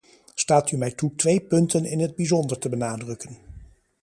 Staat 0.33 0.71
u 0.71 0.77
mij 0.77 0.91
toe 0.91 1.13
twee 1.15 1.41
punten 1.41 1.85
in 1.85 1.99
het 1.99 2.15
bijzonder 2.15 2.59
te 2.59 2.69
benadrukken. 2.69 3.37